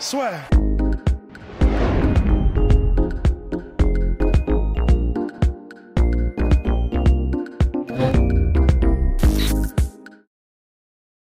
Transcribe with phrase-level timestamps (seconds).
[0.00, 0.30] Soit.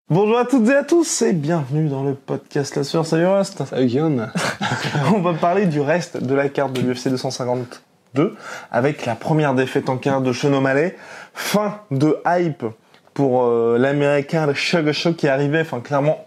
[0.09, 3.05] Bonjour à toutes et à tous et bienvenue dans le podcast La Sueur.
[3.05, 3.63] Salut Rust.
[3.65, 4.31] Salut Guillaume.
[5.13, 8.35] On va parler du reste de la carte de l'UFC 252
[8.71, 10.97] avec la première défaite en carrière de O'Malley.
[11.35, 12.65] Fin de hype
[13.13, 16.25] pour euh, l'américain Show qui arrivait, enfin clairement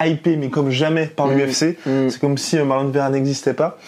[0.00, 1.38] hypé mais comme jamais par Mm.
[1.38, 1.78] l'UFC.
[1.86, 2.08] Mm.
[2.10, 3.78] C'est comme si euh, Marlon Vera n'existait pas.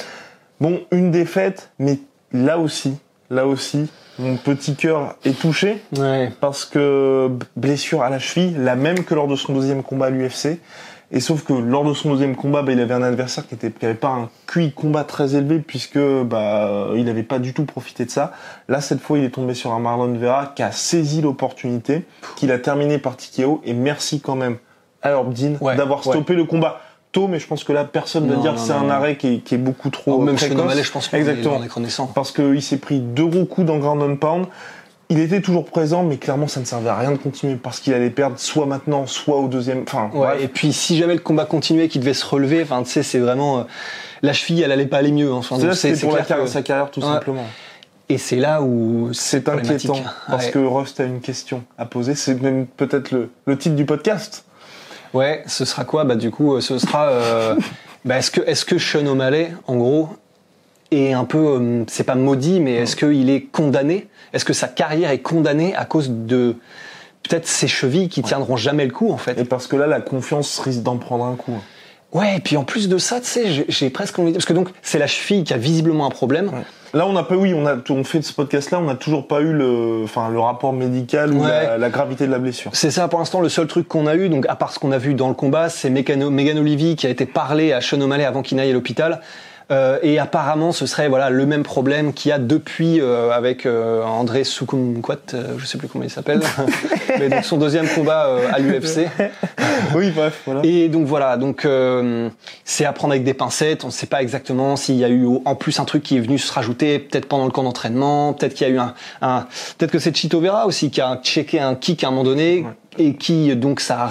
[0.61, 1.99] Bon, une défaite, mais
[2.33, 2.97] là aussi,
[3.31, 6.33] là aussi, mon petit cœur est touché Ouais.
[6.41, 10.11] parce que blessure à la cheville, la même que lors de son deuxième combat à
[10.11, 10.59] l'UFC.
[11.11, 13.71] Et sauf que lors de son deuxième combat, bah, il avait un adversaire qui était
[13.71, 17.65] qui avait pas un QI combat très élevé puisque bah il n'avait pas du tout
[17.65, 18.33] profité de ça.
[18.69, 22.05] Là cette fois, il est tombé sur un Marlon Vera qui a saisi l'opportunité,
[22.37, 24.57] qu'il a terminé par TKO et merci quand même
[25.03, 26.13] à Herb Dean Ouais, d'avoir ouais.
[26.13, 26.81] stoppé le combat
[27.13, 29.17] tôt, mais je pense que là personne ne va Non, dire que c'est un arrêt
[29.17, 30.83] qui est, qui est beaucoup trop Oh, même précoce.
[30.83, 31.61] je pense Exactement
[32.15, 34.47] parce qu'il s'est pris deux gros coups dans Ground and Pound.
[35.11, 37.95] Il était toujours présent, mais clairement, ça ne servait à rien de continuer parce qu'il
[37.95, 39.85] allait perdre soit maintenant, soit au deuxième.
[39.87, 40.43] Enfin, Ouais, bref.
[40.43, 43.19] et puis si jamais le combat continuait, qu'il devait se relever, enfin tu sais, c'est
[43.19, 43.63] vraiment euh,
[44.21, 45.33] la cheville, elle allait pas aller mieux.
[45.33, 45.41] hein.
[45.73, 47.07] C'est pour la carrière- que- sa carrière, tout Ouais.
[47.07, 47.47] simplement.
[48.11, 49.97] Et c'est là où C'est inquiétant
[50.29, 50.51] parce Ouais.
[50.53, 52.15] que Rust a une question à poser.
[52.15, 54.45] C'est même peut-être le, le titre du podcast.
[55.15, 57.09] Ouais, ce sera quoi Bah du coup, euh, ce sera.
[57.09, 57.55] euh,
[58.05, 60.09] bah, est-ce que est-ce que Sean O'Malley, en gros,
[60.91, 64.09] est un peu, euh, c'est pas maudit, mais est-ce qu'il est condamné?
[64.33, 66.57] Est-ce que sa carrière est condamnée à cause de
[67.29, 69.39] peut-être ses chevilles qui tiendront jamais le coup en fait?
[69.39, 71.53] Et parce que là, la confiance risque d'en prendre un coup.
[72.13, 74.37] Ouais, et puis en plus de ça, tu sais, j'ai- j'ai presque envie de...
[74.37, 76.51] Parce que donc, c'est la cheville qui a visiblement un problème.
[76.95, 79.27] Là, on n'a pas, oui, on a, on fait de ce podcast-là, on n'a toujours
[79.29, 81.49] pas eu le, enfin, le rapport médical ou Ouais.
[81.49, 82.71] la, la gravité de la blessure.
[82.75, 84.93] C'est ça pour l'instant le seul truc qu'on a eu, donc à part ce qu'on
[84.93, 88.01] a vu dans le combat, c'est Megan, Megan Olivier qui a été parlé à Sean
[88.01, 89.21] O'Malley avant qu'il n'aille à l'hôpital.
[89.71, 93.67] Euh, et apparemment, ce serait voilà le même problème qu'il y a depuis euh, avec
[93.67, 96.41] euh, André Soukoumkwat, euh, je sais plus comment il s'appelle,
[97.19, 99.09] mais donc son deuxième combat euh, à l'UFC.
[99.95, 100.63] oui, bref, voilà.
[100.65, 102.31] Et donc voilà, donc euh,
[102.65, 103.85] c'est à prendre avec des pincettes.
[103.85, 106.21] On ne sait pas exactement s'il y a eu en plus un truc qui est
[106.21, 109.47] venu se rajouter, peut-être pendant le camp d'entraînement, peut-être qu'il y a eu un, un-
[109.77, 112.65] peut-être que c'est Chito Vera aussi qui a checké un kick à un moment donné
[112.97, 114.11] et qui donc ça a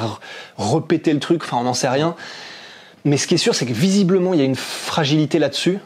[0.57, 1.41] repété le truc.
[1.43, 2.15] Enfin, on n'en sait rien.
[3.07, 5.79] Mais ce qui est sûr, c'est que visiblement il y a une fragilité là-dessus.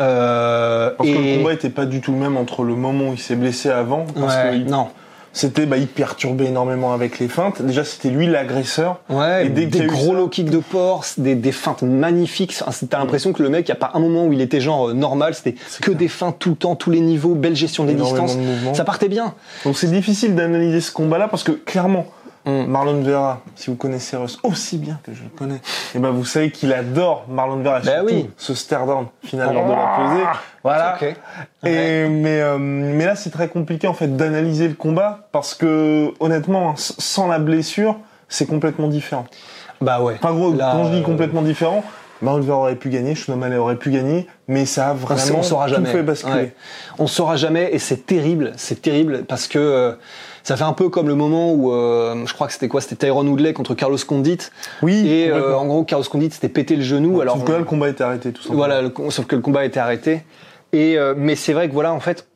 [0.00, 3.12] Euh, Parce que le combat était pas du tout le même entre le moment où
[3.12, 4.88] il s'est blessé avant, parce Ouais, que il- non.
[5.32, 7.62] c'était, bah, il perturbait énormément avec les feintes.
[7.62, 9.00] Déjà, c'était lui l'agresseur.
[9.08, 12.56] Ouais, Et dès des gros ça- low kicks de Porce, des, des feintes magnifiques.
[12.90, 14.88] T'as l'impression que le mec, il n'y a pas un moment où il était genre
[14.88, 17.92] euh, normal, c'était que des feintes tout le temps, tous les niveaux, belle gestion des
[17.92, 18.42] Énormément distances.
[18.70, 18.74] de.
[18.76, 19.34] Ça partait bien.
[19.64, 22.06] Donc c'est difficile d'analyser ce combat-là parce que clairement,
[22.46, 22.66] Mm.
[22.66, 25.60] Marlon Vera, si vous connaissez Russ aussi bien que je le connais,
[25.94, 28.30] et ben vous savez qu'il adore Marlon Vera Bah surtout oui.
[28.36, 30.26] ce stare down final lors de la pesée.
[30.62, 30.98] Voilà.
[31.00, 31.16] Ok.
[31.64, 36.12] Et mais euh, mais là c'est très compliqué en fait d'analyser le combat parce que
[36.20, 37.96] honnêtement hein, sans la blessure
[38.28, 39.24] c'est complètement différent.
[39.80, 40.16] Bah ouais.
[40.22, 41.82] Enfin gros Là, quand je dis euh, complètement différent,
[42.24, 43.14] Marlon Vera aurait pu gagner,
[43.58, 45.90] aurait pu gagner, mais ça a on, vraiment on saura tout jamais.
[45.90, 46.34] fait basculer.
[46.34, 46.54] Ouais.
[46.98, 49.92] On saura jamais et c'est terrible, c'est terrible parce que euh,
[50.42, 52.96] ça fait un peu comme le moment où euh, je crois que c'était quoi, c'était
[53.06, 54.38] Tyrone Woodley contre Carlos Condit.
[54.82, 55.06] Oui.
[55.08, 57.20] Et euh, en gros, Carlos Condit s'était pété le genou.
[57.20, 58.58] alors Sauf que là le combat était arrêté tout simplement.
[58.58, 60.22] Voilà, le sauf que le combat été arrêté.
[60.72, 62.26] Et euh, mais c'est vrai que voilà, en fait,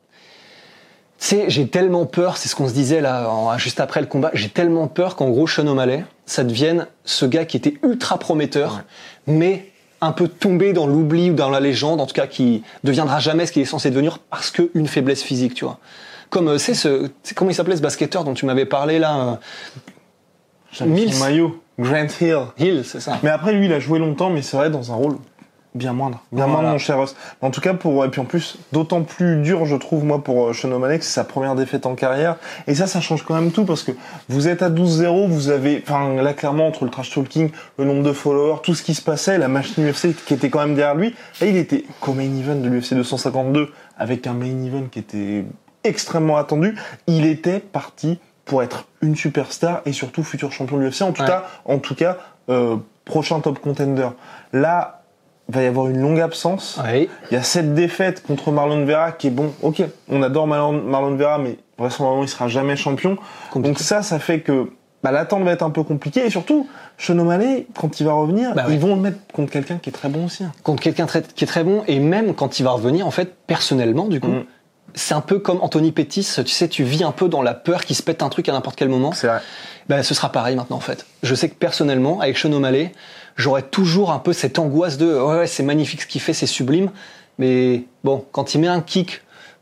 [1.19, 2.37] tu sais, j'ai tellement peur.
[2.37, 4.31] C'est ce qu'on se disait là, en- juste après le combat.
[4.33, 8.83] J'ai tellement peur qu'en gros, Sean O'Malley, ça devienne ce gars qui était ultra prometteur,
[9.27, 9.65] mais
[10.01, 13.45] un peu tombé dans l'oubli ou dans la légende, en tout cas, qui deviendra jamais
[13.45, 15.79] ce qu'il est censé devenir parce que une faiblesse physique, tu vois.
[16.29, 19.39] Comme euh, c'est ce, comment il s'appelait ce basketteur dont tu m'avais parlé là,
[20.81, 21.17] euh, Mills.
[21.19, 22.45] maillot, Grant Hill.
[22.57, 23.19] Hill, c'est ça.
[23.23, 25.17] Mais après, lui, il a joué longtemps, mais c'est vrai, dans un rôle
[25.75, 26.23] bien moindre.
[26.31, 26.61] Bien Voilà.
[26.61, 27.15] moindre, mon cher Ross.
[27.41, 30.47] En tout cas, pour, et puis en plus, d'autant plus dur, je trouve, moi, pour
[30.47, 32.37] euh, que c'est sa première défaite en carrière.
[32.67, 33.91] Et ça, ça change quand même tout, parce que
[34.29, 38.03] vous êtes à 12-0, vous avez, enfin, là, clairement, entre le trash talking, le nombre
[38.03, 40.95] de followers, tout ce qui se passait, la machine UFC qui était quand même derrière
[40.95, 44.99] lui, là, il était qu'au main event de l'UFC 252, avec un main event qui
[44.99, 45.45] était
[45.83, 46.75] extrêmement attendu.
[47.07, 51.03] Il était parti pour être une superstar et surtout futur champion de l'UFC.
[51.03, 51.27] En tout Ouais.
[51.27, 52.17] cas, en tout cas,
[52.49, 54.09] euh, prochain top contender.
[54.53, 54.98] Là,
[55.49, 56.79] va y avoir une longue absence.
[56.85, 57.09] Oui.
[57.31, 59.51] Il y a cette défaite contre Marlon Vera qui est bon.
[59.61, 63.17] Ok, on adore Marlon, Marlon Vera, mais vraisemblablement il sera jamais champion.
[63.51, 63.67] Compliqué.
[63.69, 64.69] Donc ça, ça fait que
[65.01, 66.25] bah, l'attente va être un peu compliquée.
[66.25, 66.67] Et surtout,
[66.97, 68.73] Sean O'Malley, quand il va revenir, Bah ouais.
[68.73, 70.43] ils vont le mettre contre quelqu'un qui est très bon aussi.
[70.43, 70.51] hein.
[70.63, 74.05] contre quelqu'un qui est très bon et même quand il va revenir en fait personnellement
[74.07, 74.43] du coup Mm.
[74.95, 77.85] C'est un peu comme Anthony Pettis tu sais tu vis un peu dans la peur
[77.85, 79.39] qu'il se pète un truc à n'importe quel moment C'est vrai.
[79.87, 82.91] ben ce sera pareil maintenant en fait je sais que personnellement avec Sean O'Malley
[83.35, 86.45] j'aurais toujours un peu cette angoisse de ouais, ouais c'est magnifique ce qu'il fait c'est
[86.47, 86.91] sublime
[87.37, 89.21] mais bon quand il met un kick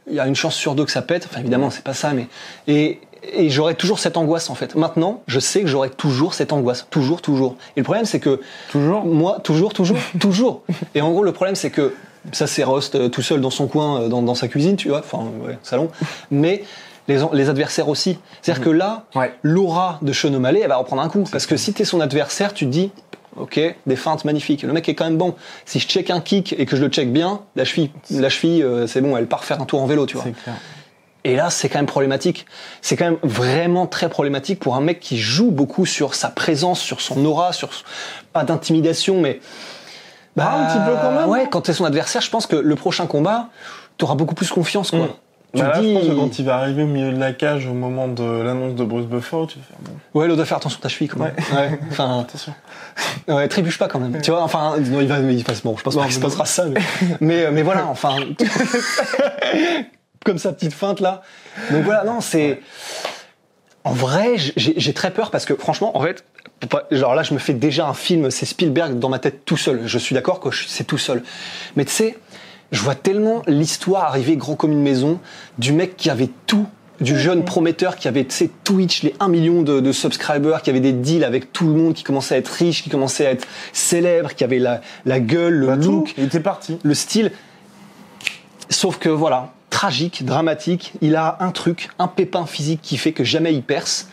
[0.10, 2.14] il y a une chance sur deux que ça pète enfin évidemment c'est pas ça
[2.14, 2.28] mais
[2.68, 3.00] et
[3.34, 4.76] et j'aurais toujours cette angoisse en fait.
[4.76, 7.56] Maintenant, je sais que j'aurai toujours cette angoisse, toujours, toujours.
[7.76, 8.40] Et le problème, c'est que
[8.70, 9.06] Toujours?
[9.06, 10.62] moi, toujours, toujours, toujours.
[10.94, 11.94] Et en gros, le problème, c'est que
[12.32, 14.90] ça, c'est Rust euh, tout seul dans son coin, euh, dans, dans sa cuisine, tu
[14.90, 15.90] vois, enfin, ouais, salon.
[16.32, 16.64] Mais
[17.08, 18.18] les, les adversaires aussi.
[18.42, 19.34] C'est-à-dire que là, Ouais.
[19.44, 21.24] l'aura de Sean O'Malley, elle va reprendre un coup.
[21.32, 22.92] Parce que si t'es son adversaire, tu te dis,
[23.38, 24.64] ok, des feintes magnifiques.
[24.64, 25.36] Le mec est quand même bon.
[25.66, 28.64] Si je check un kick et que je le check bien, la cheville, la cheville,
[28.64, 30.24] euh, c'est bon, elle part faire un tour en vélo, tu vois.
[30.24, 30.56] Clair.
[31.24, 32.46] Et là, c'est quand même problématique.
[32.82, 36.80] C'est quand même vraiment très problématique pour un mec qui joue beaucoup sur sa présence,
[36.80, 37.70] sur son aura, sur
[38.34, 39.40] pas d'intimidation, mais
[40.38, 42.56] bah, Ah, un petit peu quand même, Ouais, quand t'es son adversaire, je pense que
[42.56, 43.50] le prochain combat,
[43.98, 45.00] t'auras beaucoup plus confiance, quoi.
[45.00, 45.08] Mm.
[45.56, 47.32] Tu Bah là, dis, je pense que quand il va arriver au milieu de la
[47.32, 50.46] cage au moment de l'annonce de Bruce Buffer, tu vas faire bon, ouais, l'autre doit
[50.46, 51.34] faire attention à ta cheville, quand même.
[51.54, 51.80] Ouais.
[51.92, 52.54] Enfin, attention.
[53.30, 54.22] ouais, trébuche pas quand même.
[54.22, 56.20] Tu vois, enfin, non, il va, il va, bon, je pense Non, pas qu'il se
[56.20, 56.82] passera ça, mais,
[57.22, 58.18] mais, mais voilà, enfin,
[60.26, 61.22] comme sa petite feinte là.
[61.72, 62.60] Donc voilà, non, c'est.
[63.86, 66.26] En vrai, j'ai très peur parce que franchement, en fait,
[66.92, 69.82] genre là, je me fais déjà un film, c'est Spielberg dans ma tête tout seul.
[69.86, 71.24] Je suis d'accord que c'est tout seul.
[71.76, 72.18] Mais tu sais,
[72.72, 75.20] je vois tellement l'histoire arriver grand comme une maison
[75.58, 76.68] du mec qui avait tout
[77.00, 80.70] du jeune prometteur qui avait, tu sais, Twitch, les 1 million de, de subscribers, qui
[80.70, 83.32] avait des deals avec tout le monde, qui commençait à être riche, qui commençait à
[83.32, 86.80] être célèbre, qui avait la, la gueule, le Bah, tout, look, il était parti.
[86.82, 87.32] le style.
[88.70, 93.24] Sauf que voilà, tragique, dramatique, il a un truc, un pépin physique qui fait que
[93.24, 94.10] jamais il perce.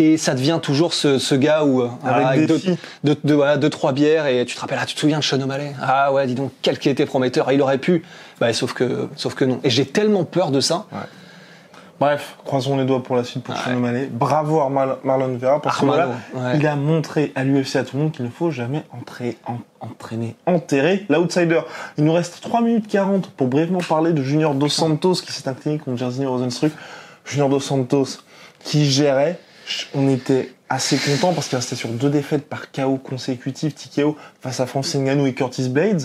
[0.00, 2.60] Et ça devient toujours ce, ce gars où, euh, voilà, Avec deux,
[3.02, 5.24] deux, deux, voilà, deux, trois bières et tu te rappelles, ah, tu te souviens de
[5.24, 5.72] Sean O'Malley?
[5.82, 8.04] Ah ouais, dis donc, quel qui était prometteur, il aurait pu.
[8.40, 9.58] Bah, sauf que, sauf que non.
[9.64, 10.86] Et j'ai tellement peur de ça.
[12.00, 13.60] Bref, croisons les doigts pour la suite pour Ouais.
[13.64, 14.08] Sean O'Malley.
[14.12, 16.58] Bravo à Mar- Marlon Vera parce que Armano, voilà, ouais.
[16.60, 19.58] il a montré à l'UFC à tout le monde qu'il ne faut jamais entrer, en-
[19.84, 21.60] entraîner, enterrer l'outsider.
[21.96, 25.48] Il nous reste 3 minutes 40 pour brièvement parler de Junior Dos Santos qui s'est
[25.48, 26.70] incliné contre Jairzinho Rosenstruck.
[27.24, 28.06] Junior Dos Santos
[28.62, 29.40] qui gérait.
[29.94, 34.60] On était assez content parce qu'il restait sur deux défaites par KO consécutif, TKO face
[34.60, 36.02] à Francis Ngannou et Curtis Blades.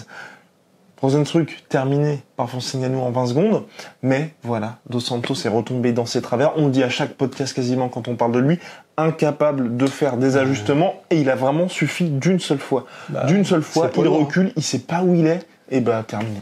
[1.02, 3.64] Rosenstruck terminé par Francis Ngannou en 20 secondes,
[4.04, 6.58] mais voilà, Dos Santos est retombé dans ses travers.
[6.58, 8.58] On le dit à chaque podcast quasiment quand on parle de lui,
[8.96, 12.86] incapable de faire des ajustements, et il a vraiment suffi d'une seule fois.
[13.10, 16.42] Bah, d'une seule fois, il recule, il sait pas où il est, et bah terminé.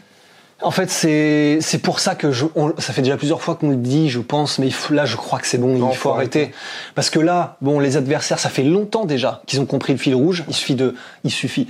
[0.64, 3.70] En fait, c'est c'est pour ça que je, on- ça fait déjà plusieurs fois qu'on
[3.70, 5.96] le dit, je pense, mais il faut- là, je crois que c'est bon, Non, il
[5.96, 6.40] faut faut arrêter.
[6.42, 6.56] arrêter.
[6.96, 10.14] Parce que là, bon, les adversaires, ça fait longtemps déjà qu'ils ont compris le fil
[10.14, 10.44] rouge.
[10.48, 10.94] Il suffit de,
[11.24, 11.68] il suffit,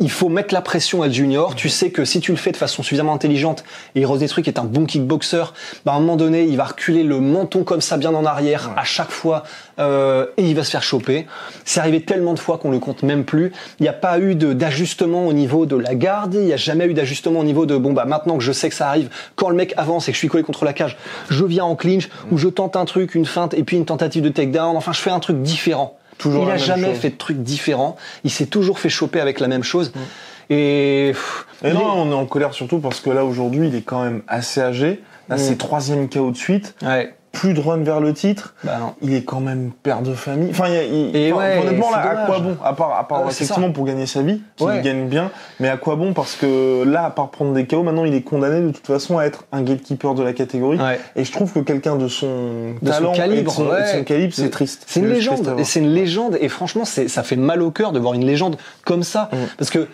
[0.00, 1.54] il, faut mettre la pression à Junior.
[1.54, 3.62] Tu sais que si tu le fais de façon suffisamment intelligente,
[3.94, 5.44] et Rose Destruc est un bon kickboxer,
[5.84, 8.70] bah, à un moment donné, il va reculer le menton comme ça bien en arrière
[8.76, 9.44] à chaque fois,
[9.78, 11.26] euh, et il va se faire choper.
[11.64, 13.52] C'est arrivé tellement de fois qu'on le compte même plus.
[13.78, 16.34] Il n'y a pas eu de- d'ajustement au niveau de la garde.
[16.34, 18.68] Il n'y a jamais eu d'ajustement au niveau de bon bah maintenant que je sais
[18.68, 20.96] que ça arrive, quand le mec avance et que je suis collé contre la cage,
[21.30, 24.24] je viens en clinch ou je tente un truc, une feinte et puis une tentative
[24.24, 24.76] de takedown.
[24.76, 25.96] Enfin, je fais un truc différent.
[26.18, 26.98] Toujours il la a même jamais chose.
[26.98, 27.96] fait de truc différent.
[28.24, 29.92] Il s'est toujours fait choper avec la même chose.
[30.50, 33.74] Et, pff, Et il non, on est en colère surtout parce que là aujourd'hui, il
[33.74, 35.02] est quand même assez âgé.
[35.28, 35.38] Là, Mm.
[35.38, 38.54] c'est troisième KO de suite, ouais, plus de run vers le titre.
[38.64, 38.94] bah non.
[39.00, 40.48] Il est quand même père de famille.
[40.50, 43.26] Enfin, il, Et enfin, ouais, honnêtement, là, à quoi bon À part, à part Ouais,
[43.30, 44.80] c'est effectivement pour gagner sa vie, qu'il Ouais.
[44.82, 45.30] gagne bien,
[45.60, 48.22] mais à quoi bon Parce que là, à part prendre des KO, maintenant, il est
[48.22, 50.78] condamné de toute façon à être un gatekeeper de la catégorie.
[50.78, 50.98] Ouais.
[51.16, 53.92] Et je trouve que quelqu'un de son De talent calibre, de son, et de ouais.
[53.98, 54.84] son calibre, c'est triste.
[54.86, 58.14] C'est une légende, c'est une légende, et franchement, ça fait mal au cœur de voir
[58.14, 59.36] une légende comme ça, Mm.
[59.58, 59.86] parce que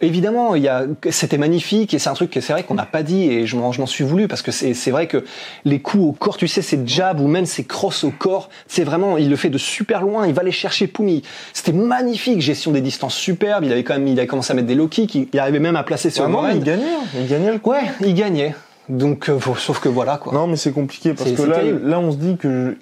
[0.00, 2.86] évidemment, il y a, c'était magnifique, et c'est un truc que c'est vrai qu'on n'a
[2.86, 5.24] pas dit, et je m'en, je m'en suis voulu, parce que c'est, c'est vrai que
[5.64, 8.84] les coups au corps, tu sais, ces jabs ou même ces crosses au corps, c'est
[8.84, 12.40] vraiment, il le fait de super loin, il va les chercher, poum, il- c'était magnifique,
[12.40, 14.88] gestion des distances superbe, il avait quand même, il avait commencé à mettre des low
[14.88, 17.04] kicks, il, arrivait même à placer sur le il gagnait, hein.
[17.18, 17.70] il gagnait le coup.
[17.70, 18.54] Ouais, il gagnait.
[18.88, 20.32] Donc, euh, sauf que voilà, quoi.
[20.32, 21.86] Non, mais c'est compliqué parce C'est- que c'est là, terrible.
[21.88, 22.76] là, on se dit que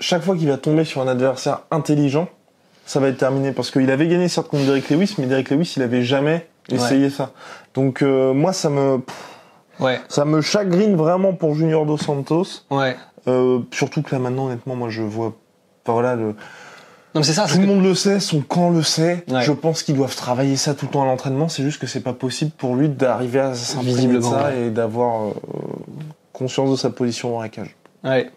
[0.00, 2.28] chaque fois qu'il va tomber sur un adversaire intelligent,
[2.86, 5.74] ça va être terminé parce qu'il avait gagné certes contre Derek Lewis, mais Derek Lewis,
[5.76, 7.32] il avait jamais essayé ça.
[7.74, 9.00] Donc euh, moi, ça me,
[9.78, 12.62] Ouais, ça me chagrine vraiment pour Junior Dos Santos.
[12.70, 12.96] ouais.
[13.28, 15.32] Euh, surtout que là maintenant, honnêtement, moi, je vois,
[15.82, 16.34] enfin voilà, le, Non,
[17.16, 17.46] mais c'est ça.
[17.48, 19.24] Tout le monde le sait, son camp le sait.
[19.28, 19.42] Ouais.
[19.42, 21.48] Je pense qu'ils doivent travailler ça tout le temps à l'entraînement.
[21.48, 24.66] C'est juste que c'est pas possible pour lui d'arriver à s'imprégner de ça ouais.
[24.66, 25.32] et d'avoir euh,
[26.32, 27.74] conscience de sa position dans la cage.
[28.04, 28.30] Ouais.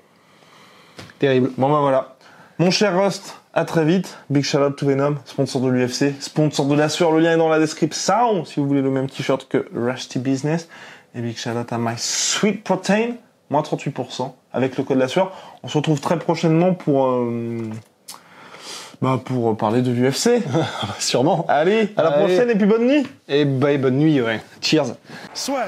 [1.19, 1.51] Terrible.
[1.55, 2.15] Bon bah voilà.
[2.57, 4.17] Mon cher Rust, à très vite.
[4.29, 7.11] Big shout out to Venom, sponsor de l'UFC, sponsor de la sueur.
[7.11, 10.69] Le lien est dans la description si vous voulez le même t-shirt que Rusty Business.
[11.13, 13.15] Et big shout out à My Sweet Protein,
[13.49, 15.33] moins 38% avec le code la sueur.
[15.61, 17.69] On se retrouve très prochainement pour, euh,
[19.01, 20.41] bah, pour parler de l'UFC.
[20.99, 21.45] Sûrement.
[21.49, 22.25] Allez, à la Allez.
[22.27, 23.05] prochaine et puis bonne nuit.
[23.27, 24.39] Et bye, bonne nuit, ouais.
[24.61, 24.95] Cheers.
[25.33, 25.67] Swear.